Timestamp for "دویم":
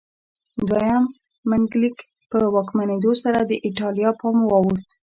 0.69-1.03